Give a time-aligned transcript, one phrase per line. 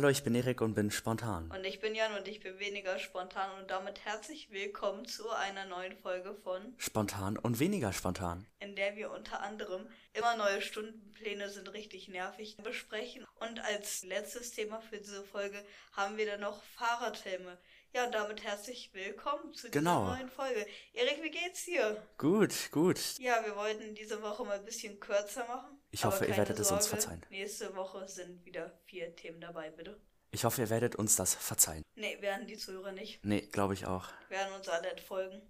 [0.00, 1.50] Hallo, ich bin Erik und bin spontan.
[1.50, 5.66] Und ich bin Jan und ich bin weniger spontan und damit herzlich willkommen zu einer
[5.66, 8.46] neuen Folge von Spontan und weniger spontan.
[8.60, 13.26] in der wir unter anderem immer neue Stundenpläne sind richtig nervig besprechen.
[13.40, 17.58] Und als letztes Thema für diese Folge haben wir dann noch Fahrradhelme.
[17.94, 20.04] Ja, und damit herzlich willkommen zu Genau.
[20.06, 20.66] dieser neuen Folge.
[20.94, 22.02] Erik, wie geht's dir?
[22.16, 23.18] Gut, gut.
[23.18, 25.78] Ja, wir wollten diese Woche mal ein bisschen kürzer machen.
[25.90, 27.26] Ich hoffe, ihr werdet es uns Sorge, verzeihen.
[27.30, 30.00] Nächste Woche sind wieder vier Themen dabei, bitte.
[30.30, 31.82] Ich hoffe, ihr werdet uns das verzeihen.
[31.96, 33.24] Nee, werden die Zuhörer nicht.
[33.24, 34.08] Nee, glaube ich auch.
[34.28, 35.42] Werden uns alle entfolgen.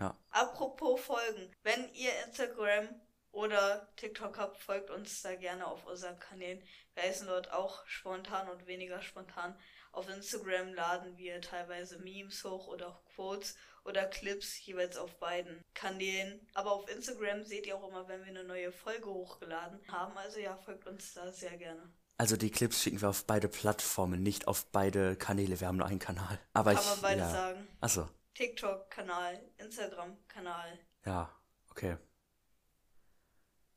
[0.00, 0.18] Ja.
[0.30, 1.54] Apropos Folgen.
[1.62, 2.88] Wenn ihr Instagram
[3.32, 6.62] oder TikTok habt, folgt uns da gerne auf unseren Kanälen.
[6.94, 9.58] Wir heißen dort auch spontan und weniger spontan.
[9.94, 15.62] Auf Instagram laden wir teilweise Memes hoch oder auch Quotes oder Clips jeweils auf beiden
[15.72, 16.44] Kanälen.
[16.52, 20.16] Aber auf Instagram seht ihr auch immer, wenn wir eine neue Folge hochgeladen haben.
[20.18, 21.92] Also ja, folgt uns da sehr gerne.
[22.18, 25.60] Also die Clips schicken wir auf beide Plattformen, nicht auf beide Kanäle.
[25.60, 26.40] Wir haben nur einen Kanal.
[26.52, 26.90] Aber Kann ich.
[26.90, 27.30] man beides ja.
[27.30, 27.68] sagen.
[27.80, 28.08] Achso.
[28.34, 30.78] TikTok-Kanal, Instagram-Kanal.
[31.04, 31.30] Ja,
[31.70, 31.98] okay.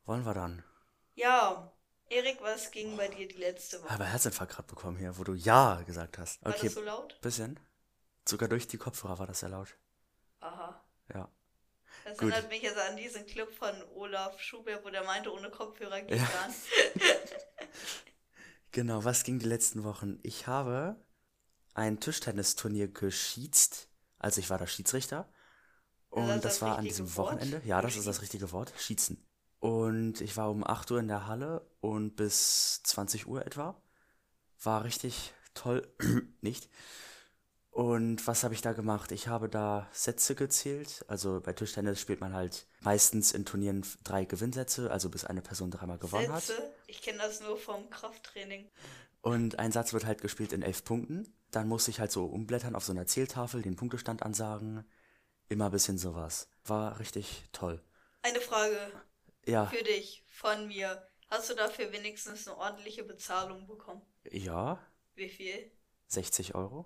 [0.05, 0.63] Wollen wir dann?
[1.13, 1.71] Ja,
[2.09, 3.93] Erik, was ging bei dir die letzte Ich Woche?
[3.93, 6.45] habe Herzinfarkt gerade bekommen hier, wo du Ja gesagt hast.
[6.45, 7.19] War Okay, das so laut?
[7.21, 7.59] bisschen.
[8.27, 9.77] Sogar durch die Kopfhörer war das sehr laut.
[10.41, 10.81] Aha.
[11.13, 11.29] Ja.
[12.03, 12.33] Das Gut.
[12.33, 16.17] erinnert mich jetzt an diesen Clip von Olaf Schubert, wo der meinte, ohne Kopfhörer geht
[16.17, 16.27] Ja.
[16.27, 16.59] gar nicht.
[18.71, 20.19] Genau, was ging die letzten Wochen?
[20.23, 20.95] Ich habe
[21.75, 23.89] ein Tischtennisturnier geschießt.
[24.19, 25.29] Also ich war der Schiedsrichter.
[26.09, 27.17] Und das das, das war an diesem Wort?
[27.17, 27.61] Wochenende.
[27.65, 28.73] Ja, das ist das richtige Wort.
[28.77, 29.26] Schießen.
[29.59, 33.81] Und ich war um 8 Uhr in der Halle und bis 20 Uhr etwa.
[34.61, 35.87] War richtig toll.
[36.41, 36.69] Nicht.
[37.71, 39.11] Und was habe ich da gemacht?
[39.11, 41.05] Ich habe da Sätze gezählt.
[41.07, 45.69] Also bei Tischtennis spielt man halt meistens in Turnieren drei Gewinnsätze, also bis eine Person
[45.69, 46.43] dreimal gewonnen hat.
[46.43, 48.67] Sätze, ich kenne das nur vom Krafttraining.
[49.21, 51.31] Und ein Satz wird halt gespielt in elf Punkten.
[51.51, 54.83] Dann muss ich halt so umblättern auf so einer Zähltafel, den Punktestand ansagen.
[55.49, 56.49] Immer ein bisschen sowas.
[56.65, 57.81] War richtig toll.
[58.23, 58.77] Eine Frage
[59.47, 61.07] Ja, für dich von mir.
[61.29, 64.01] Hast du dafür wenigstens eine ordentliche Bezahlung bekommen?
[64.31, 64.79] ja,
[65.15, 65.71] Wie viel?
[66.07, 66.85] 60 Euro.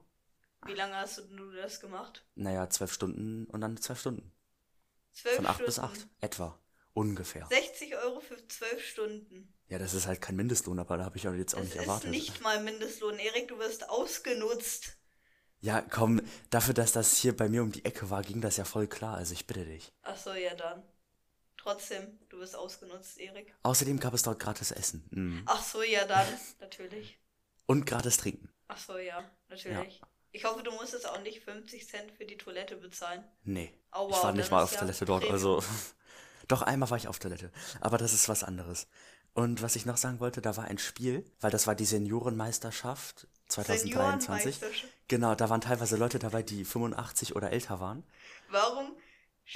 [0.66, 2.24] Wie lange hast du du das gemacht?
[2.36, 4.32] Naja, zwölf Stunden und dann zwölf Stunden.
[5.14, 5.66] Zwölf Von acht Stunden.
[5.68, 6.08] bis acht.
[6.22, 6.58] Etwa.
[6.94, 7.46] Ungefähr.
[7.48, 9.54] 60 Euro für zwölf Stunden.
[9.70, 11.76] Ja, das ist halt kein Mindestlohn, aber da habe ich auch jetzt auch Das nicht
[11.78, 12.10] ist erwartet.
[12.12, 13.18] nicht mal Mindestlohn.
[13.20, 14.98] Erik, du wirst ausgenutzt.
[15.62, 18.66] Ja, komm, dafür, dass das hier bei mir um die Ecke war, ging das ja
[18.66, 19.16] voll klar.
[19.18, 19.94] Also ich bitte dich.
[20.02, 20.84] Ach so, ja dann.
[21.62, 23.54] Trotzdem, du wirst ausgenutzt, Erik.
[23.62, 25.06] Außerdem gab es dort gratis Essen.
[25.12, 25.44] Mm.
[25.46, 26.26] Ach so, ja dann,
[26.60, 27.20] natürlich.
[27.68, 28.50] Und gratis Trinken.
[28.68, 30.02] Ach so, ja, natürlich.
[30.32, 33.24] Ich hoffe, du musstest auch nicht 50 Cent für die Toilette bezahlen.
[33.44, 33.72] Nee.
[33.92, 35.62] Aua, ich war nicht mal auf ja Toilette dort, also.
[36.48, 37.52] Doch, einmal war ich auf Toilette.
[37.80, 38.88] Aber das ist was anderes.
[39.34, 43.28] Und was ich noch sagen wollte, da war ein Spiel, weil das war die Seniorenmeisterschaft
[43.50, 44.56] 2023.
[44.56, 44.94] Seniorenmeisterschaft.
[45.08, 48.04] Genau, da waren teilweise Leute dabei, die 85 oder älter waren,
[48.50, 48.92] Warum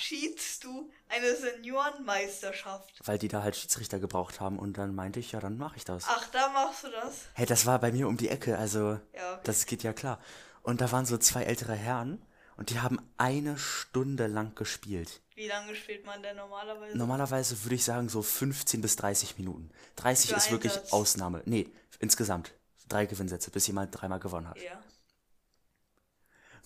[0.02, 3.00] schiedst du eine Seniorenmeisterschaft?
[3.06, 4.60] weil die da halt Schiedsrichter gebraucht haben.
[4.60, 6.06] Und dann meinte ich, ja, dann mache ich das.
[6.08, 7.26] Ach, da machst du das?
[7.34, 10.20] Hey, das war bei mir um die Ecke, also Ja, das geht ja klar.
[10.64, 12.22] Und da waren so zwei ältere Herren
[12.58, 15.22] und die haben eine Stunde lang gespielt.
[15.36, 16.98] Wie lange spielt man denn normalerweise?
[16.98, 19.70] Normalerweise würde ich sagen so 15 bis 30 Minuten.
[19.98, 20.94] 30 Für ist wirklich Satz.
[20.94, 21.42] Ausnahme.
[21.46, 21.70] Nee,
[22.00, 22.54] insgesamt.
[22.88, 24.58] Drei Gewinnsätze, bis jemand dreimal gewonnen hat.
[24.62, 24.80] Ja.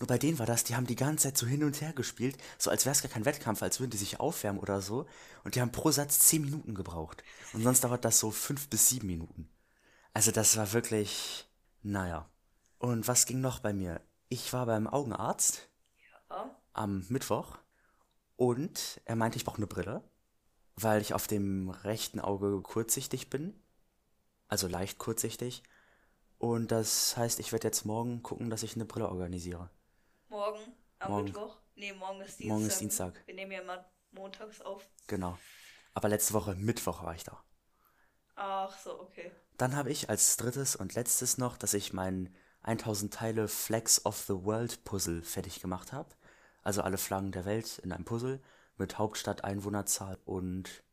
[0.00, 2.38] Nur bei denen war das, die haben die ganze Zeit so hin und her gespielt,
[2.56, 5.06] so als wäre es gar kein Wettkampf, als würden die sich aufwärmen oder so.
[5.44, 7.22] Und die haben pro Satz 10 Minuten gebraucht.
[7.52, 9.50] Und sonst dauert das so 5 bis 7 Minuten.
[10.14, 11.46] Also das war wirklich,
[11.82, 12.26] naja.
[12.78, 14.00] Und was ging noch bei mir?
[14.30, 15.68] Ich war beim Augenarzt
[16.30, 16.56] ja.
[16.72, 17.58] am Mittwoch
[18.36, 20.02] und er meinte, ich brauche eine Brille,
[20.76, 23.54] weil ich auf dem rechten Auge kurzsichtig bin.
[24.48, 25.62] Also leicht kurzsichtig.
[26.38, 29.68] Und das heißt, ich werde jetzt morgen gucken, dass ich eine Brille organisiere.
[30.30, 30.60] Morgen,
[31.00, 31.24] am Morgen.
[31.24, 31.56] Mittwoch.
[31.74, 32.48] Nee, morgen ist Dienstag.
[32.48, 33.22] Morgen ist Dienstag.
[33.26, 34.88] Wir nehmen ja immer montags auf.
[35.08, 35.36] Genau.
[35.92, 37.42] Aber letzte Woche Mittwoch war ich da.
[38.36, 39.32] Ach so, okay.
[39.56, 42.32] Dann habe ich als drittes und letztes noch, dass ich mein
[42.62, 46.14] 1000 Teile Flags of the World Puzzle fertig gemacht habe.
[46.62, 48.40] Also alle Flaggen der Welt in einem Puzzle
[48.76, 50.84] mit Hauptstadt, Einwohnerzahl und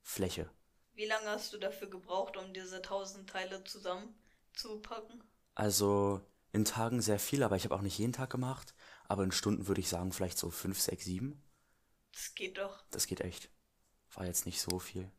[0.00, 0.48] Fläche.
[0.94, 5.24] Wie lange hast du dafür gebraucht, um diese tausend Teile zusammenzupacken?
[5.56, 6.20] Also
[6.56, 8.74] in Tagen sehr viel, aber ich habe auch nicht jeden Tag gemacht.
[9.06, 11.42] Aber in Stunden würde ich sagen, vielleicht so 5, 6, 7.
[12.12, 12.84] Das geht doch.
[12.90, 13.50] Das geht echt.
[14.14, 15.10] War jetzt nicht so viel.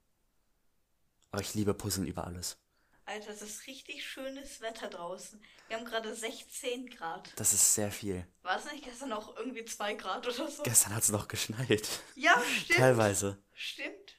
[1.31, 2.57] Aber ich liebe Puzzeln über alles.
[3.05, 5.41] Alter, es ist richtig schönes Wetter draußen.
[5.69, 7.31] Wir haben gerade 16 Grad.
[7.37, 8.27] Das ist sehr viel.
[8.41, 10.63] War es nicht gestern noch irgendwie 2 Grad oder so?
[10.63, 11.87] Gestern hat es noch geschneit.
[12.15, 12.79] ja, stimmt.
[12.79, 13.41] Teilweise.
[13.53, 14.17] Stimmt.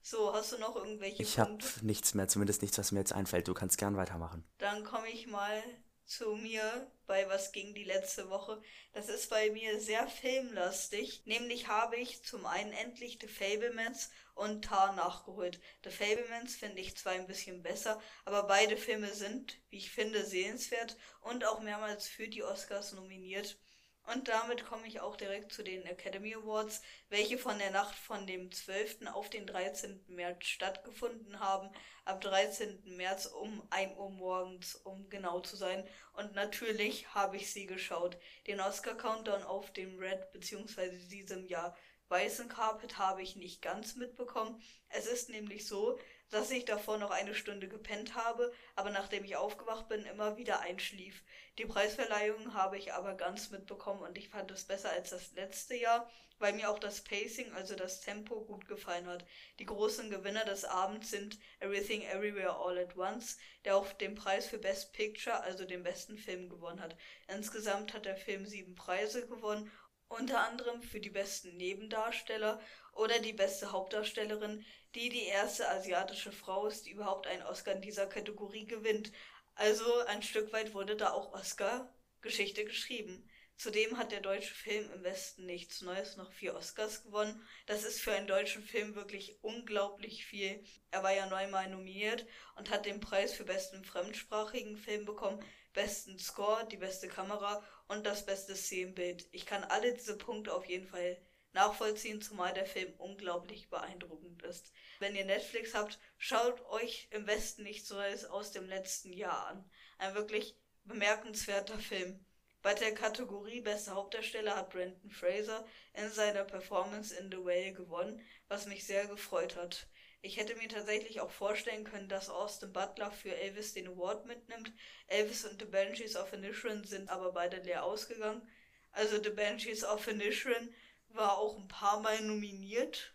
[0.00, 1.86] So, hast du noch irgendwelche Ich habe Punkte?
[1.86, 3.46] nichts mehr, zumindest nichts, was mir jetzt einfällt.
[3.46, 4.44] Du kannst gern weitermachen.
[4.58, 5.62] Dann komme ich mal
[6.04, 8.62] zu mir bei was ging die letzte Woche.
[8.92, 11.22] Das ist bei mir sehr filmlastig.
[11.26, 15.60] Nämlich habe ich zum einen endlich The Fablemans und Tar nachgeholt.
[15.84, 20.24] The Fablemans finde ich zwar ein bisschen besser, aber beide Filme sind, wie ich finde,
[20.24, 23.58] sehenswert und auch mehrmals für die Oscars nominiert.
[24.04, 28.26] Und damit komme ich auch direkt zu den Academy Awards, welche von der Nacht von
[28.26, 29.06] dem 12.
[29.06, 30.04] auf den 13.
[30.08, 31.70] März stattgefunden haben.
[32.04, 32.82] Am 13.
[32.96, 35.88] März um 1 Uhr morgens, um genau zu sein.
[36.14, 38.18] Und natürlich habe ich sie geschaut.
[38.48, 40.90] Den Oscar Countdown auf dem Red bzw.
[41.08, 41.76] diesem Jahr
[42.12, 44.62] weißen Carpet habe ich nicht ganz mitbekommen.
[44.88, 45.98] Es ist nämlich so,
[46.32, 50.60] dass ich davor noch eine Stunde gepennt habe, aber nachdem ich aufgewacht bin, immer wieder
[50.60, 51.22] einschlief.
[51.58, 55.76] Die Preisverleihung habe ich aber ganz mitbekommen und ich fand es besser als das letzte
[55.76, 59.26] Jahr, weil mir auch das Pacing, also das Tempo, gut gefallen hat.
[59.58, 63.36] Die großen Gewinner des Abends sind Everything Everywhere All at Once,
[63.66, 66.96] der auch den Preis für Best Picture, also den besten Film, gewonnen hat.
[67.28, 69.70] Insgesamt hat der Film sieben Preise gewonnen
[70.12, 72.60] unter anderem für die besten Nebendarsteller
[72.92, 74.64] oder die beste Hauptdarstellerin,
[74.94, 79.12] die die erste asiatische Frau ist, die überhaupt einen Oscar in dieser Kategorie gewinnt.
[79.54, 83.28] Also ein Stück weit wurde da auch Oscar-Geschichte geschrieben.
[83.56, 87.46] Zudem hat der deutsche Film im Westen nichts Neues noch vier Oscars gewonnen.
[87.66, 90.64] Das ist für einen deutschen Film wirklich unglaublich viel.
[90.90, 95.44] Er war ja neunmal nominiert und hat den Preis für besten fremdsprachigen Film bekommen,
[95.74, 99.28] besten Score, die beste Kamera und das beste Szenenbild.
[99.30, 101.20] Ich kann alle diese Punkte auf jeden Fall
[101.52, 104.72] nachvollziehen, zumal der Film unglaublich beeindruckend ist.
[104.98, 109.70] Wenn ihr Netflix habt, schaut euch im Westen nichts Neues aus dem letzten Jahr an.
[109.98, 112.24] Ein wirklich bemerkenswerter Film.
[112.62, 118.24] Bei der Kategorie Beste Hauptdarsteller hat Brandon Fraser in seiner Performance in The Whale gewonnen,
[118.46, 119.88] was mich sehr gefreut hat.
[120.24, 124.72] Ich hätte mir tatsächlich auch vorstellen können, dass Austin Butler für Elvis den Award mitnimmt.
[125.08, 128.48] Elvis und The Banshees of Inisherin sind aber beide leer ausgegangen.
[128.92, 130.72] Also The Banshees of Inisherin
[131.14, 133.14] war auch ein paar Mal nominiert,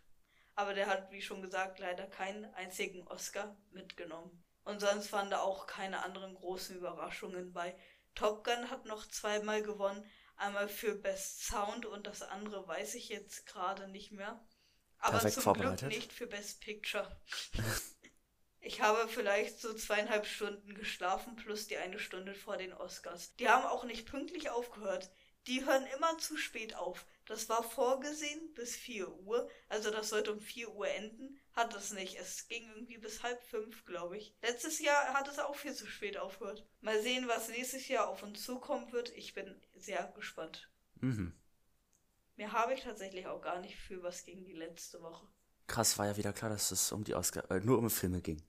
[0.55, 4.43] aber der hat, wie schon gesagt, leider keinen einzigen Oscar mitgenommen.
[4.63, 7.77] Und sonst waren da auch keine anderen großen Überraschungen bei.
[8.15, 10.03] Top Gun hat noch zweimal gewonnen,
[10.35, 14.45] einmal für Best Sound und das andere weiß ich jetzt gerade nicht mehr.
[14.99, 15.53] Aber Perfekt zum.
[15.53, 17.21] Glück nicht für Best Picture.
[18.59, 23.35] Ich habe vielleicht so zweieinhalb Stunden geschlafen plus die eine Stunde vor den Oscars.
[23.35, 25.09] Die haben auch nicht pünktlich aufgehört.
[25.47, 27.05] Die hören immer zu spät auf.
[27.25, 31.39] Das war vorgesehen bis 4 Uhr, also das sollte um 4 Uhr enden.
[31.53, 32.19] Hat es nicht.
[32.19, 34.35] Es ging irgendwie bis halb fünf, glaube ich.
[34.43, 36.67] Letztes Jahr hat es auch viel zu spät aufgehört.
[36.81, 39.09] Mal sehen, was nächstes Jahr auf uns zukommen wird.
[39.15, 40.69] Ich bin sehr gespannt.
[41.01, 41.33] Mhm.
[42.35, 45.27] Mehr habe ich tatsächlich auch gar nicht für was gegen die letzte Woche.
[45.65, 48.41] Krass, war ja wieder klar, dass es um die Oscar, äh, nur um Filme ging.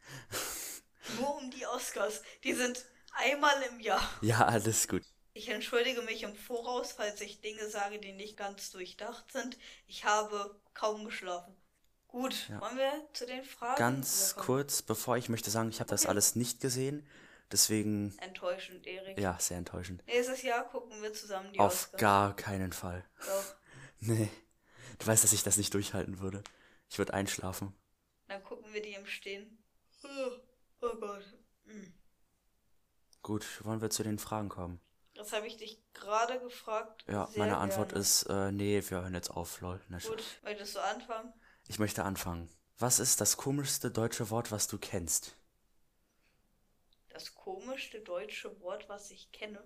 [1.18, 2.22] Nur um die Oscars.
[2.44, 4.02] Die sind einmal im Jahr.
[4.20, 5.02] Ja, alles gut.
[5.38, 9.56] Ich entschuldige mich im Voraus, falls ich Dinge sage, die nicht ganz durchdacht sind.
[9.86, 11.54] Ich habe kaum geschlafen.
[12.08, 12.60] Gut, Ja.
[12.60, 13.76] wollen wir zu den Fragen?
[13.78, 14.46] Ganz überkommen?
[14.46, 17.06] kurz, bevor ich möchte sagen, ich habe das alles nicht gesehen.
[17.52, 19.16] Deswegen, Enttäuschend, Erik.
[19.16, 20.04] ja, sehr enttäuschend.
[20.06, 22.00] Nächstes Jahr gucken wir zusammen die Auf Oscars.
[22.00, 23.04] gar keinen Fall.
[23.20, 23.54] Doch,
[24.00, 24.28] Nee.
[24.98, 26.42] Du weißt, dass ich das nicht durchhalten würde.
[26.90, 27.72] Ich würde einschlafen.
[28.26, 29.62] dann gucken wir die im Stehen.
[30.02, 30.30] Oh,
[30.80, 31.24] oh Gott.
[31.66, 31.94] Hm.
[33.22, 34.80] Gut, wollen wir zu den Fragen kommen?
[35.28, 37.04] Das habe ich dich gerade gefragt.
[37.06, 38.00] Ja, Sehr meine Antwort gerne.
[38.00, 39.78] ist, äh, nee, wir hören jetzt auf, lol.
[39.88, 41.34] Ne, Gut, möchtest du anfangen?
[41.66, 42.48] Ich möchte anfangen.
[42.78, 45.36] Was ist das komischste deutsche Wort, was du kennst?
[47.10, 49.62] Das komischste deutsche Wort, was ich kenne.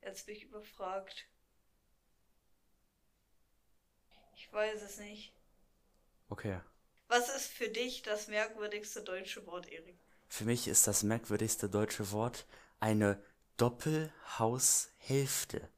[0.00, 1.26] Jetzt bin ich überfragt.
[4.36, 5.34] Ich weiß es nicht.
[6.30, 6.62] Okay.
[7.08, 9.98] Was ist für dich das merkwürdigste deutsche Wort, Erik?
[10.28, 12.46] Für mich ist das merkwürdigste deutsche Wort
[12.80, 13.22] eine
[13.56, 15.68] Doppelhaushälfte.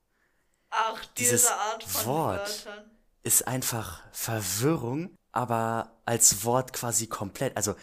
[0.70, 2.66] Ach, diese Dieses Art von Wort.
[2.66, 2.90] Wörtern.
[3.22, 7.56] Ist einfach Verwirrung, aber als Wort quasi komplett.
[7.56, 7.74] Also,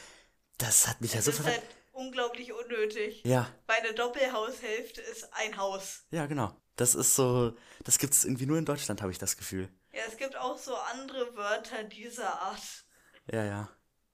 [0.57, 1.57] das hat mich ja Es so verwirrt.
[1.57, 3.21] halt unglaublich unnötig.
[3.25, 6.03] Ja, Weil eine Doppelhaushälfte ist ein Haus.
[6.11, 6.55] ja, genau.
[6.75, 9.69] Das ist so, das gibt es irgendwie nur in Deutschland, habe ich das Gefühl.
[9.91, 12.63] Ja, es gibt auch so andere Wörter dieser Art.
[13.31, 13.69] Ja, ja.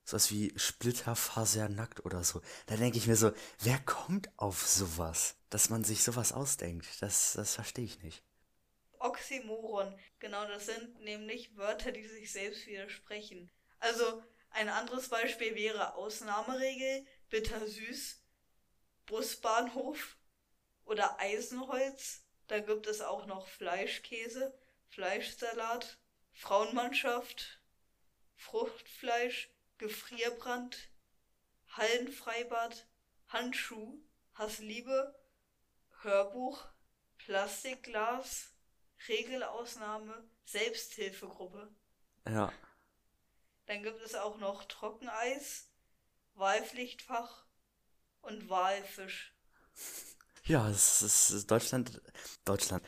[0.10, 2.42] Sowas wie splitterfasernackt oder so.
[2.66, 5.36] Da denke ich mir so, wer kommt auf sowas?
[5.52, 6.88] Dass man sich sowas ausdenkt.
[7.00, 8.24] Das, das verstehe ich nicht.
[8.98, 9.96] Oxymoron.
[10.18, 13.52] Genau, das sind nämlich Wörter, die sich selbst widersprechen.
[13.78, 18.20] Also, ein anderes Beispiel wäre Ausnahmeregel, bittersüß,
[19.06, 20.18] Busbahnhof
[20.86, 22.24] oder Eisenholz.
[22.48, 26.00] Da gibt es auch noch Fleischkäse, Fleischsalat,
[26.32, 27.62] Frauenmannschaft,
[28.34, 30.78] Fruchtfleisch, Gefrierbrand,
[31.70, 32.88] Hallenfreibad,
[33.30, 34.00] Handschuh,
[34.36, 35.16] Hassliebe,
[36.02, 36.66] Hörbuch,
[37.18, 38.54] Plastikglas,
[39.08, 41.74] Regelausnahme, Selbsthilfegruppe.
[42.28, 42.54] Ja.
[43.66, 45.70] Dann gibt es auch noch Trockeneis,
[46.36, 47.46] Wahlpflichtfach
[48.22, 49.34] und Walfisch.
[50.44, 52.02] Ja, es ist Deutschland.
[52.46, 52.84] Deutschland.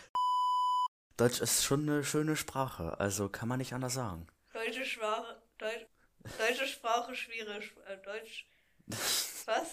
[1.18, 4.28] Deutsch ist schon eine schöne Sprache, also kann man nicht anders sagen.
[4.52, 5.42] Deutsche Sprache.
[5.58, 5.86] Deutsch,
[6.38, 7.74] deutsche Sprache schwierig.
[7.88, 8.48] Äh, Deutsch.
[9.46, 9.68] Was?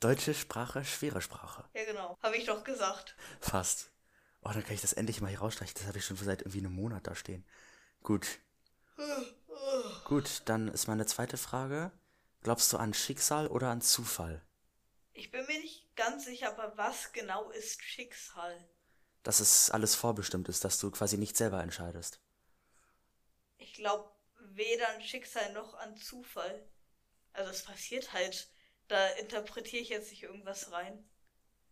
[0.00, 1.64] Deutsche Sprache, schwere Sprache.
[1.74, 2.16] Ja, genau.
[2.22, 3.16] Habe ich doch gesagt.
[3.40, 3.90] Fast.
[4.42, 5.74] Oh, dann kann ich das endlich mal hier rausstreichen.
[5.76, 7.44] Das habe ich schon seit irgendwie einem Monat da stehen.
[8.02, 8.38] Gut.
[10.04, 11.90] Gut, dann ist meine zweite Frage.
[12.42, 14.42] Glaubst du an Schicksal oder an Zufall?
[15.12, 18.68] Ich bin mir nicht ganz sicher, aber was genau ist Schicksal?
[19.24, 22.20] Dass es alles vorbestimmt ist, dass du quasi nicht selber entscheidest.
[23.56, 24.08] Ich glaube
[24.58, 26.68] weder an Schicksal noch an Zufall.
[27.32, 28.50] Also es passiert halt.
[28.88, 31.08] Da interpretiere ich jetzt nicht irgendwas rein.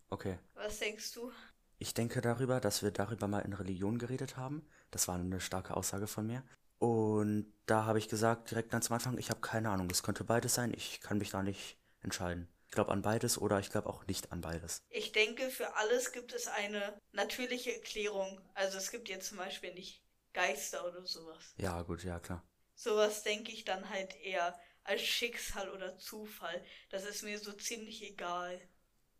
[0.09, 0.39] Okay.
[0.53, 1.31] Was denkst du?
[1.79, 4.67] Ich denke darüber, dass wir darüber mal in Religion geredet haben.
[4.91, 6.43] Das war eine starke Aussage von mir.
[6.79, 9.89] Und da habe ich gesagt, direkt ganz am Anfang, ich habe keine Ahnung.
[9.89, 10.73] Es könnte beides sein.
[10.75, 12.47] Ich kann mich da nicht entscheiden.
[12.67, 14.81] Ich glaube an beides oder ich glaube auch nicht an beides.
[14.89, 18.41] Ich denke, für alles gibt es eine natürliche Erklärung.
[18.53, 20.03] Also es gibt jetzt zum Beispiel nicht
[20.33, 21.53] Geister oder sowas.
[21.57, 22.43] Ja, gut, ja, klar.
[22.77, 26.63] Sowas denke ich dann halt eher als Schicksal oder Zufall.
[26.89, 28.61] Das ist mir so ziemlich egal.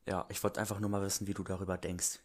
[0.05, 2.19] Ja, ich wollte einfach nur mal wissen, wie du darüber denkst.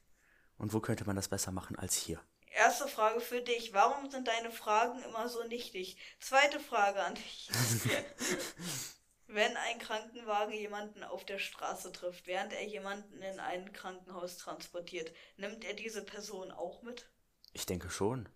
[0.58, 2.20] Und wo könnte man das besser machen als hier?
[2.54, 3.72] Erste Frage für dich.
[3.72, 5.96] Warum sind deine Fragen immer so nichtig?
[6.20, 7.50] Zweite Frage an dich.
[9.26, 15.10] Wenn ein Krankenwagen jemanden auf der Straße trifft, während er jemanden in ein Krankenhaus transportiert,
[15.38, 17.10] nimmt er diese Person auch mit?
[17.54, 18.28] Ich denke schon.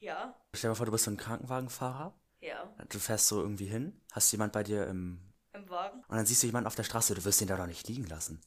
[0.00, 0.34] Ja.
[0.52, 2.18] Stell dir mal vor, du bist so ein Krankenwagenfahrer.
[2.40, 2.74] Ja.
[2.88, 5.20] Du fährst so irgendwie hin, hast jemand bei dir im.
[5.52, 6.02] Im Wagen?
[6.08, 8.06] Und dann siehst du jemanden auf der Straße, du wirst den da doch nicht liegen
[8.06, 8.40] lassen.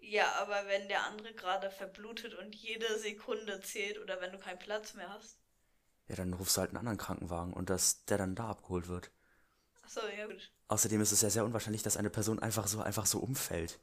[0.00, 4.58] Ja, aber wenn der andere gerade verblutet und jede Sekunde zählt oder wenn du keinen
[4.58, 5.38] Platz mehr hast.
[6.08, 9.10] Ja, dann rufst du halt einen anderen Krankenwagen und dass der dann da abgeholt wird.
[9.82, 10.52] Achso, ja gut.
[10.68, 13.80] Außerdem ist es ja sehr unwahrscheinlich, dass eine Person einfach so einfach so umfällt.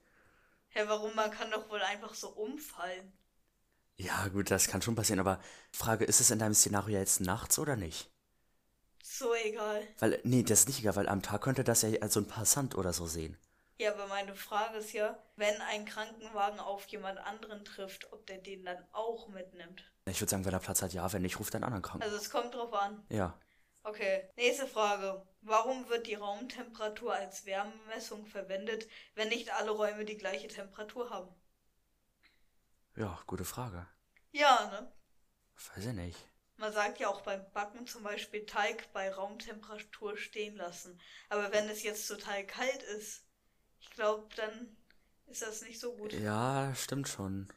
[0.70, 1.16] Hä, warum?
[1.16, 3.12] Man kann doch wohl einfach so umfallen.
[3.96, 7.60] Ja, gut, das kann schon passieren, aber Frage, ist es in deinem Szenario jetzt nachts
[7.60, 8.10] oder nicht?
[9.02, 9.88] So egal.
[10.00, 12.28] Weil, nee, das ist nicht egal, weil am Tag könnte das ja als so ein
[12.28, 13.38] Passant oder so sehen.
[13.78, 18.40] Ja, aber meine Frage ist ja, wenn ein Krankenwagen auf jemand anderen trifft, ob der
[18.40, 19.90] den dann auch mitnimmt.
[20.06, 22.14] Ich würde sagen, wenn er Platz hat, ja, wenn nicht, ruft einen anderen Krankenwagen.
[22.14, 23.06] Also es kommt drauf an.
[23.10, 23.40] Ja.
[23.84, 25.26] Okay, nächste Frage.
[25.42, 31.34] Warum wird die Raumtemperatur als Wärmemessung verwendet, wenn nicht alle Räume die gleiche Temperatur haben?
[32.98, 33.88] Ja, gute Frage.
[34.32, 34.92] Ja, ne?
[35.74, 36.29] Weiß ich nicht.
[36.60, 41.00] Man sagt ja auch beim Backen zum Beispiel Teig bei Raumtemperatur stehen lassen.
[41.30, 43.24] Aber wenn es jetzt total kalt ist,
[43.80, 44.76] ich glaube, dann
[45.28, 46.12] ist das nicht so gut.
[46.12, 47.48] Ja, stimmt schon.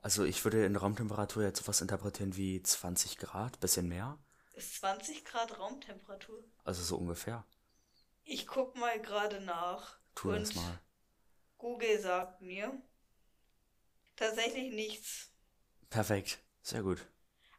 [0.00, 4.18] Also ich würde in Raumtemperatur jetzt sowas interpretieren wie 20 Grad, bisschen mehr.
[4.54, 6.42] Ist 20 Grad Raumtemperatur?
[6.64, 7.44] Also so ungefähr.
[8.24, 9.98] Ich guck mal gerade nach.
[10.14, 10.80] Tu das mal.
[11.58, 12.80] Google sagt mir
[14.16, 15.30] tatsächlich nichts.
[15.90, 16.38] Perfekt.
[16.62, 17.06] Sehr gut.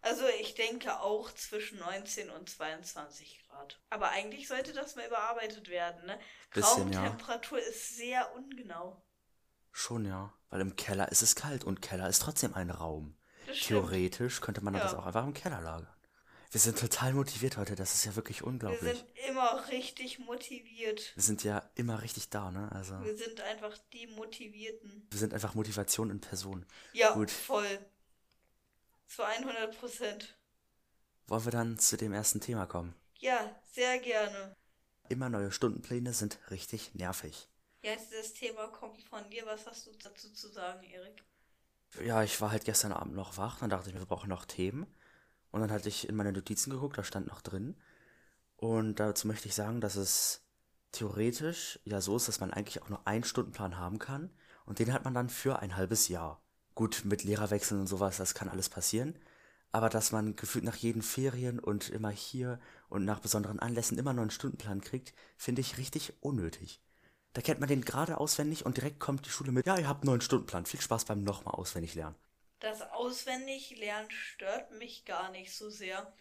[0.05, 3.79] Also ich denke auch zwischen 19 und 22 Grad.
[3.89, 6.19] Aber eigentlich sollte das mal überarbeitet werden, ne?
[6.53, 7.65] Bisschen, Raumtemperatur ja.
[7.65, 9.01] ist sehr ungenau.
[9.71, 10.31] Schon ja.
[10.49, 13.17] Weil im Keller ist es kalt und Keller ist trotzdem ein Raum.
[13.63, 14.81] Theoretisch könnte man Ja.
[14.83, 15.89] das auch einfach im Keller lagern.
[16.51, 18.79] Wir sind total motiviert heute, das ist ja wirklich Wir unglaublich.
[18.97, 21.11] sind immer richtig motiviert.
[21.15, 22.71] Wir sind ja immer richtig da, ne?
[22.71, 25.07] Also Wir sind einfach die Motivierten.
[25.09, 26.65] wir sind einfach Motivation in Person.
[26.93, 27.31] Ja, Gut.
[27.31, 27.79] voll.
[29.07, 30.37] Zu 100 Prozent.
[31.27, 32.95] Wollen wir dann zu dem ersten Thema kommen?
[33.17, 34.55] Ja, sehr gerne.
[35.09, 37.47] Immer neue Stundenpläne sind richtig nervig.
[37.81, 39.45] Ja, das Thema kommt von dir.
[39.45, 41.23] Was hast du dazu zu sagen, Erik?
[42.03, 44.45] Ja, ich war halt gestern Abend noch wach, dann dachte ich mir, wir brauchen noch
[44.45, 44.85] Themen.
[45.51, 47.79] Und dann hatte ich in meine Notizen geguckt, da stand noch drin.
[48.57, 50.45] Und dazu möchte ich sagen, dass es
[50.91, 54.35] theoretisch ja so ist, dass man eigentlich auch nur einen Stundenplan haben kann.
[54.65, 56.41] Und den hat man dann für ein halbes Jahr.
[56.75, 59.17] Gut, mit Lehrerwechseln und sowas, das kann alles passieren.
[59.71, 64.13] Aber dass man gefühlt nach jeden Ferien und immer hier und nach besonderen Anlässen immer
[64.13, 66.81] nur einen Stundenplan kriegt, finde ich richtig unnötig.
[67.33, 70.03] Da kennt man den gerade auswendig und direkt kommt die Schule mit, ja, ihr habt
[70.03, 70.65] einen neuen Stundenplan.
[70.65, 72.15] Viel Spaß beim nochmal auswendig lernen.
[72.59, 76.13] Das Auswendiglernen stört mich gar nicht so sehr.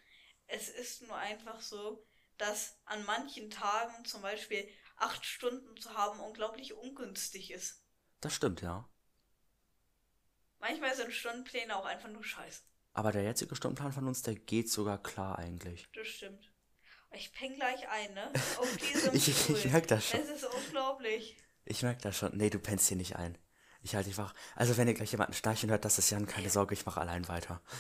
[0.47, 2.05] Es ist nur einfach so,
[2.39, 7.83] dass an manchen Tagen zum Beispiel acht Stunden zu haben unglaublich ungünstig ist.
[8.21, 8.89] Das stimmt, ja.
[10.67, 12.63] Manchmal sind Stundenpläne auch einfach nur scheiße.
[12.95, 15.87] Aber der jetzige Stundenplan von uns, der geht sogar klar eigentlich.
[15.95, 16.51] Das stimmt.
[17.13, 18.33] Ich peng gleich ein, ne?
[18.59, 19.57] Auf diesem Ich, ich, Stuhl.
[19.59, 20.21] ich merke das schon.
[20.21, 21.37] Es ist unglaublich.
[21.67, 22.35] Ich merke das schon.
[22.37, 23.37] Nee, du pennst hier nicht ein.
[23.83, 24.33] Ich halte dich wach.
[24.57, 27.29] Also, wenn ihr gleich jemanden schnarchen hört, das ist Jan, keine Sorge, ich mache allein
[27.29, 27.61] weiter.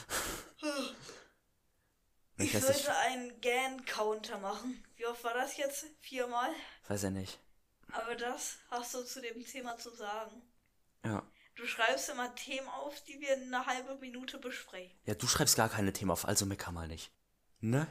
[2.36, 4.84] Ich ich- sollte einen Gan-Counter machen.
[4.96, 5.86] Wie oft war das jetzt?
[6.00, 6.50] Viermal?
[6.88, 7.38] Weiß ja nicht.
[7.92, 10.42] Aber das hast du zu dem Thema zu sagen.
[11.04, 11.22] Ja.
[11.54, 14.96] Du schreibst immer Themen auf, die wir in einer halben Minute besprechen.
[15.06, 17.12] Ja, du schreibst gar keine Themen auf, also mecker mal nicht.
[17.60, 17.86] Ne?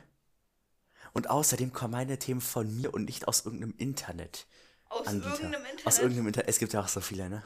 [1.14, 4.48] Und außerdem kommen meine Themen von mir und nicht aus irgendeinem Internet.
[4.90, 5.32] Aus Anbieter.
[5.32, 5.88] irgendeinem Internet.
[5.88, 6.50] Aus irgendeinem Internet.
[6.50, 7.44] Es gibt ja auch so viele, ne?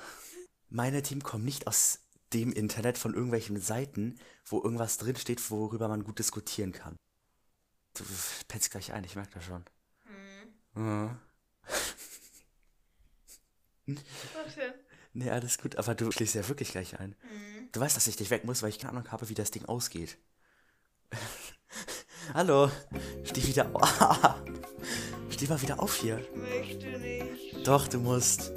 [0.69, 1.99] Meine Themen kommen nicht aus
[2.33, 6.97] dem Internet von irgendwelchen Seiten, wo irgendwas drinsteht, worüber man gut diskutieren kann.
[7.93, 8.03] Du
[8.47, 9.63] pennst gleich ein, ich merke das schon.
[10.73, 11.19] Mhm.
[13.85, 14.73] Was denn?
[15.17, 17.15] Nee, alles gut, aber du schläfst ja wirklich gleich ein.
[17.71, 19.65] Du weißt, dass ich dich weg muss, weil ich keine Ahnung habe, wie das Ding
[19.65, 20.15] ausgeht.
[22.35, 22.69] Hallo,
[23.23, 24.35] steh wieder auf.
[25.31, 26.19] steh mal wieder auf hier.
[26.19, 27.65] Ich möchte nicht.
[27.65, 28.51] Doch, du musst.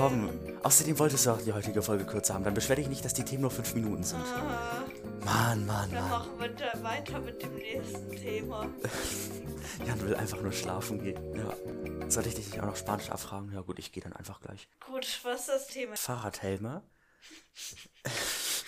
[0.00, 0.30] Komm.
[0.62, 2.44] Außerdem wolltest du auch die heutige Folge kürzer haben.
[2.44, 4.22] Dann beschwer dich nicht, dass die Themen nur fünf Minuten sind.
[4.22, 4.82] Ah,
[5.22, 6.10] Mann, Mann, Dann Mann.
[6.10, 8.66] machen wir da weiter mit dem nächsten Thema.
[9.86, 11.18] Jan will einfach nur schlafen gehen.
[11.36, 12.10] Ja.
[12.10, 13.52] Soll ich dich nicht auch noch Spanisch abfragen?
[13.52, 14.68] Ja gut, ich gehe dann einfach gleich.
[14.86, 15.96] Gut, was ist das Thema?
[15.96, 16.82] Fahrradhelme.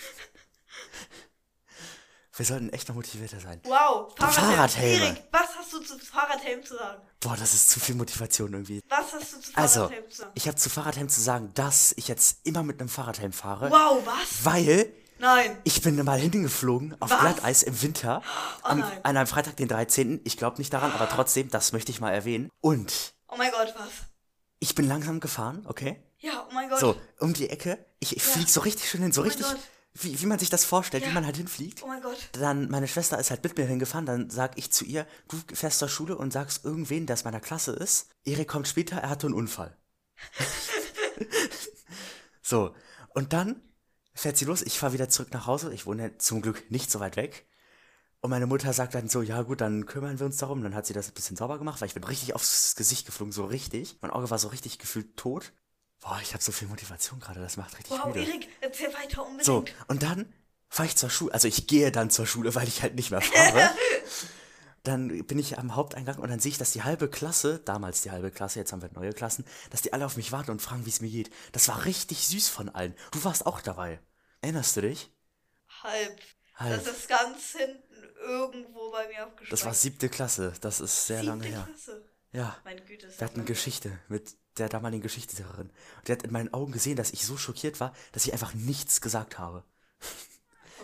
[2.35, 3.61] Wir sollten echt noch motivierter sein.
[3.63, 5.03] Wow, Fahrradhelm.
[5.03, 6.99] Erik, was hast du zu Fahrradhelm zu sagen?
[7.19, 8.81] Boah, das ist zu viel Motivation irgendwie.
[8.89, 10.31] Was hast du zu Also, Fahrradhelm zu sagen?
[10.33, 14.01] ich habe zu Fahrradhelm zu sagen, dass ich jetzt immer mit einem Fahrradhelm fahre, Wow,
[14.05, 14.43] was?
[14.45, 15.55] weil Nein.
[15.63, 17.19] ich bin mal hingeflogen auf Was?
[17.19, 18.23] Glatteis im Winter
[18.63, 18.99] am, nein.
[19.03, 20.21] an einem Freitag, den 13.
[20.23, 22.49] Ich glaube nicht daran, aber trotzdem, das möchte ich mal erwähnen.
[22.61, 23.89] Und Oh mein Gott, was?
[24.59, 26.01] ich bin langsam gefahren, okay?
[26.17, 26.79] Ja, oh mein Gott.
[26.79, 27.85] So, um die Ecke.
[27.99, 29.59] Ich, ich flieg so richtig schön hin, so mein richtig, Gott.
[29.93, 31.09] Wie, wie man sich das vorstellt, Ja.
[31.09, 31.83] wie man halt hinfliegt.
[31.83, 32.29] Oh mein Gott.
[32.33, 35.79] Dann, meine Schwester ist halt mit mir hingefahren, dann sag ich zu ihr, du fährst
[35.79, 38.09] zur Schule und sagst irgendwen, der aus meiner Klasse ist.
[38.25, 39.77] Erik kommt später, er hatte einen Unfall.
[42.41, 42.75] so,
[43.13, 43.61] und dann
[44.13, 46.99] fährt sie los, ich fahre wieder zurück nach Hause, ich wohne zum Glück nicht so
[46.99, 47.47] weit weg.
[48.21, 50.63] Und meine Mutter sagt dann so, ja gut, dann kümmern wir uns darum.
[50.63, 53.33] Dann hat sie das ein bisschen sauber gemacht, weil ich bin richtig aufs Gesicht geflogen,
[53.33, 53.97] so richtig.
[54.01, 55.51] Mein Auge war so richtig gefühlt tot.
[56.03, 58.25] Boah, ich habe so viel Motivation gerade, das macht richtig Wow, müde.
[58.25, 59.45] Erik, erzähl weiter unbedingt.
[59.45, 60.31] So, und dann
[60.67, 61.33] fahre ich zur Schule.
[61.33, 63.69] Also ich gehe dann zur Schule, weil ich halt nicht mehr fahre.
[64.83, 68.11] dann bin ich am Haupteingang und dann sehe ich, dass die halbe Klasse, damals die
[68.11, 70.85] halbe Klasse, jetzt haben wir neue Klassen, dass die alle auf mich warten und fragen,
[70.85, 71.31] wie es mir geht.
[71.53, 72.93] Das war richtig süß von allen.
[73.11, 74.01] Du warst auch dabei.
[74.41, 75.09] Erinnerst du dich?
[75.83, 76.19] Halb.
[76.55, 76.83] Halb.
[76.83, 79.51] Das ist ganz hinten irgendwo bei mir aufgeschrieben.
[79.51, 80.51] Das war siebte Klasse.
[80.59, 81.65] Das ist sehr lange her.
[81.65, 82.03] Klasse.
[82.33, 82.57] Ja.
[82.65, 83.07] Meine Güte.
[83.17, 85.69] Wir hatten Geschichte mit der damaligen Geschichtslehrerin.
[85.69, 88.53] Und die hat in meinen Augen gesehen, dass ich so schockiert war, dass ich einfach
[88.53, 89.63] nichts gesagt habe.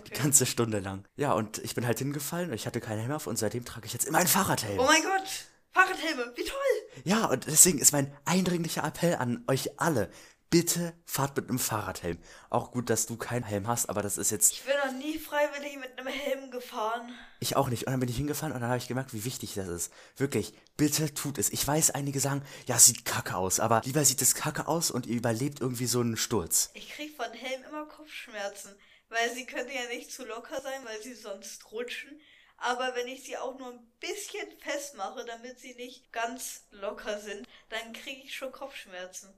[0.05, 0.21] Die Okay.
[0.23, 1.03] ganze Stunde lang.
[1.17, 3.85] Ja, und ich bin halt hingefallen und ich hatte keinen Helm auf und seitdem trage
[3.85, 4.79] ich jetzt immer einen Fahrradhelm.
[4.79, 5.27] Oh mein Gott.
[5.71, 7.01] Fahrradhelme, wie toll.
[7.03, 10.09] Ja, und deswegen ist mein eindringlicher Appell an euch alle.
[10.49, 12.17] Bitte fahrt mit einem Fahrradhelm.
[12.49, 15.19] Auch gut, dass du keinen Helm hast, aber das ist jetzt Ich bin noch nie
[15.19, 17.13] freiwillig mit einem Helm gefahren.
[17.39, 17.85] ich auch nicht.
[17.85, 19.93] Und dann bin ich hingefahren und dann habe ich gemerkt, wie wichtig das ist.
[20.17, 21.51] Wirklich, bitte tut es.
[21.51, 25.05] Ich weiß, einige sagen, ja, sieht kacke aus, aber lieber sieht es kacke aus und
[25.05, 26.71] ihr überlebt irgendwie so einen Sturz.
[26.73, 28.75] Ich krieg von Helm immer Kopfschmerzen,
[29.09, 32.19] weil sie können ja nicht zu locker sein, weil sie sonst rutschen.
[32.57, 37.47] Aber wenn ich sie auch nur ein bisschen festmache, damit sie nicht ganz locker sind,
[37.69, 39.29] dann kriege ich schon Kopfschmerzen.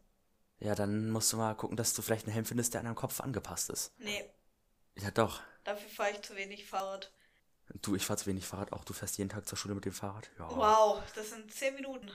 [0.61, 2.95] Ja, dann musst du mal gucken, dass du vielleicht einen Helm findest, der an deinem
[2.95, 3.91] Kopf angepasst ist.
[3.97, 4.23] Nee,
[4.95, 5.41] Ja, doch.
[5.63, 7.11] dafür fahre ich zu wenig Fahrrad.
[7.81, 9.93] Du, ich fahr zu wenig Fahrrad, auch du fährst jeden Tag zur Schule mit dem
[9.93, 10.29] Fahrrad?
[10.37, 10.49] Ja.
[10.55, 12.11] Wow, das sind 10 Minuten.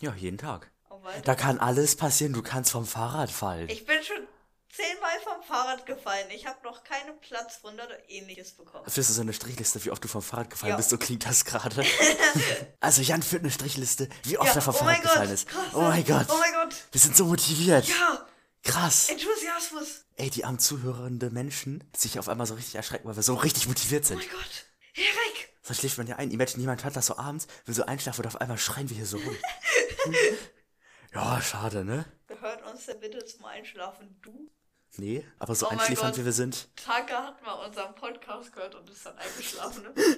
[0.00, 0.70] Ja, jeden Tag.
[0.88, 1.00] Oh.
[1.24, 3.68] Da kann alles passieren, du kannst vom Fahrrad fallen.
[3.68, 4.26] Ich bin schon
[4.72, 6.26] zehnmal vom Fahrrad gefallen.
[6.30, 8.84] Ich habe noch keine Platzwunde oder ähnliches bekommen.
[8.88, 10.76] Führst du so eine Strichliste, wie oft du vom Fahrrad gefallen Ja.
[10.76, 10.90] bist?
[10.90, 11.84] So klingt das gerade.
[12.80, 15.48] also Jan führt eine Strichliste, wie oft Ja, er vom oh Fahrrad gefallen Gott, ist.
[15.48, 16.26] krass, oh mein Gott.
[16.30, 16.74] Oh mein Gott.
[16.92, 17.86] Wir sind so motiviert.
[17.88, 18.26] Ja,
[18.62, 19.08] Krass.
[19.08, 20.04] Enthusiasmus.
[20.16, 23.66] Ey, die am zuhörende Menschen sich auf einmal so richtig erschrecken, weil wir so richtig
[23.68, 24.18] motiviert Oh sind.
[24.18, 24.66] mein Gott.
[24.94, 25.48] Erik.
[25.62, 26.30] So schläft man ja ein.
[26.30, 29.06] Imagine, jemand hört das so abends, will so einschlafen und auf einmal schreien wir hier
[29.06, 29.36] so rum.
[31.14, 32.04] ja, schade, ne?
[32.26, 34.50] Gehört uns denn bitte zum Einschlafen du?
[34.96, 36.68] Nee, aber so Oh einschläfernd wie wir sind.
[36.76, 39.84] Taka hat mal unseren Podcast gehört und ist dann eingeschlafen.
[39.84, 39.94] Ne?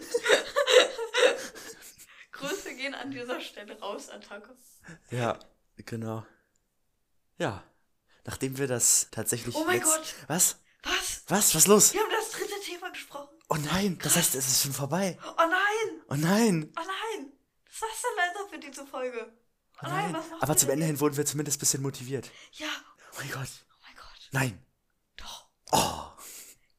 [2.33, 4.55] Grüße gehen an dieser Stelle raus an Taka.
[5.11, 5.39] Ja,
[5.77, 6.25] genau.
[7.39, 7.63] Ja.
[8.25, 9.55] Nachdem wir das tatsächlich.
[9.55, 10.15] Oh mein letzt- Gott.
[10.29, 10.57] Was?
[10.83, 11.23] Was?
[11.29, 11.55] Was?
[11.55, 11.93] Was los?
[11.93, 13.29] Wir haben das dritte Thema gesprochen.
[13.49, 15.19] Oh nein, das heißt, es ist schon vorbei.
[15.23, 16.03] Oh nein.
[16.09, 16.73] Oh nein.
[16.77, 17.33] Oh nein.
[17.69, 19.33] Was war's denn leider für diese Folge?
[19.83, 20.13] Oh Nein.
[20.15, 20.91] was machen Aber zum Ende jetzt?
[20.93, 22.31] hin wurden wir zumindest ein bisschen motiviert.
[22.53, 22.69] Ja.
[23.13, 23.49] Oh mein Gott.
[24.33, 24.39] Oh.
[24.39, 24.65] Nein.
[25.17, 25.47] Doch.
[25.73, 26.03] Oh.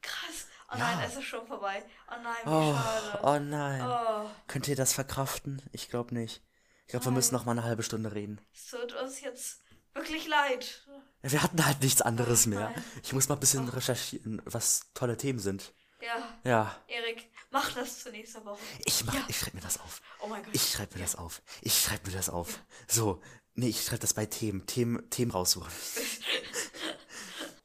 [0.02, 0.48] Krass.
[0.72, 0.96] Oh Ja.
[0.96, 1.84] nein, es ist schon vorbei.
[2.10, 3.20] Oh nein, wie Oh, schade.
[3.24, 3.82] oh nein.
[3.86, 5.62] Oh, Könnt ihr das verkraften?
[5.72, 6.42] Ich glaube nicht.
[6.86, 8.42] Ich glaube, wir müssen noch mal eine halbe Stunde reden.
[8.54, 9.62] es tut uns jetzt
[9.94, 10.84] wirklich leid.
[11.24, 12.72] Ja, Wir hatten halt nichts anderes mehr.
[12.72, 12.84] Nein.
[13.04, 15.74] Ich muss mal ein bisschen recherchieren, was tolle Themen sind.
[16.02, 18.60] Ja, Ja, Erik, mach das zur nächsten Woche.
[18.84, 19.24] ich mach, Ja.
[19.30, 20.02] ich schreibe mir das auf.
[20.20, 20.54] Oh mein Gott.
[20.54, 21.42] Ich schreibe mir das auf.
[21.62, 22.60] Ich schreibe mir das auf.
[22.90, 23.22] So,
[23.54, 24.66] nee, ich schreibe das bei Themen.
[24.68, 25.72] Themen, Themen raussuchen.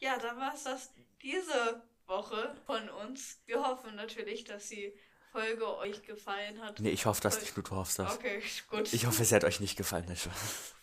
[0.08, 0.90] Ja, dann war's das
[1.22, 3.42] diese Woche von uns.
[3.44, 4.94] Wir hoffen natürlich, dass die
[5.32, 6.80] Folge euch gefallen hat.
[6.80, 8.14] Nee, ich hoffe das nicht, nur du hoffst das.
[8.14, 8.90] Okay, gut.
[8.94, 10.06] Ich hoffe, es hat euch nicht gefallen.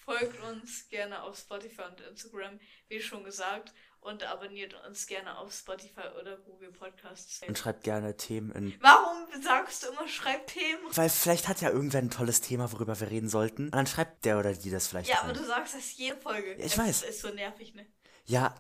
[0.06, 3.74] Folgt uns gerne auf Spotify und Instagram, wie schon gesagt.
[4.00, 7.42] Und abonniert uns gerne auf Spotify oder Google Podcasts.
[7.48, 8.76] Und schreibt gerne Themen in.
[8.80, 10.84] Warum sagst du immer, schreib Themen?
[10.92, 13.64] Weil vielleicht hat ja irgendwer ein tolles Thema, worüber wir reden sollten.
[13.66, 15.10] Und dann schreibt der oder die das vielleicht.
[15.10, 15.32] Ja, rein.
[15.32, 16.52] aber du sagst das jede Folge.
[16.52, 17.02] Ja, ich Es weiß.
[17.02, 17.88] ist so nervig, ne?
[18.26, 18.54] Ja,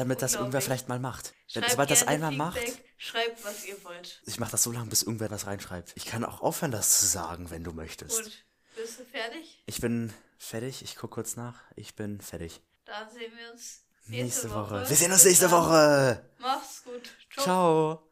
[0.00, 1.34] damit das irgendwer vielleicht mal macht.
[1.52, 2.58] Wenn, Schreibt sobald das einmal macht.
[2.58, 4.22] Feedback, Schreibt, was ihr wollt.
[4.26, 5.92] Ich mach das so lange, bis irgendwer das reinschreibt.
[5.94, 8.24] Ich kann auch aufhören, das zu sagen, wenn du möchtest.
[8.24, 8.44] Gut,
[8.76, 9.62] bist du fertig?
[9.66, 10.82] Ich bin fertig.
[10.82, 11.62] Ich guck kurz nach.
[11.76, 12.60] Ich bin fertig.
[12.84, 14.80] Dann sehen wir uns nächste, Nächste Woche.
[14.80, 14.88] Woche.
[14.88, 15.50] Wir sehen uns nächste.
[15.50, 16.30] Woche.
[16.38, 17.10] Mach's gut.
[17.32, 17.44] Ciao.
[17.44, 18.09] Ciao.